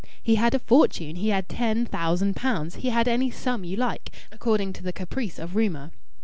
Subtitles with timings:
[0.23, 4.11] He had a fortune; he had ten thousand pounds; he had any sum you like,
[4.31, 5.91] according to the caprice of rumour.